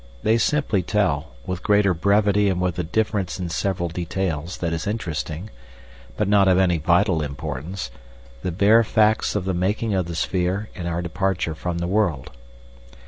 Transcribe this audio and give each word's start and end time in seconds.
They 0.23 0.39
simply 0.39 0.81
tell, 0.81 1.27
with 1.45 1.61
greater 1.61 1.93
brevity 1.93 2.49
and 2.49 2.59
with 2.59 2.79
a 2.79 2.83
difference 2.83 3.39
in 3.39 3.49
several 3.49 3.87
details 3.87 4.57
that 4.57 4.73
is 4.73 4.87
interesting, 4.87 5.51
but 6.17 6.27
not 6.27 6.47
of 6.47 6.57
any 6.57 6.79
vital 6.79 7.21
importance, 7.21 7.91
the 8.41 8.51
bare 8.51 8.83
facts 8.83 9.35
of 9.35 9.45
the 9.45 9.53
making 9.53 9.93
of 9.93 10.07
the 10.07 10.15
sphere 10.15 10.71
and 10.73 10.87
our 10.87 11.03
departure 11.03 11.53
from 11.53 11.77
the 11.77 11.85
world. 11.87 12.31